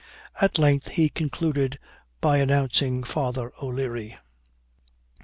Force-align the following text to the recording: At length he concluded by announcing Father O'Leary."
At 0.41 0.57
length 0.57 0.87
he 0.87 1.09
concluded 1.09 1.77
by 2.21 2.37
announcing 2.37 3.03
Father 3.03 3.53
O'Leary." 3.61 4.17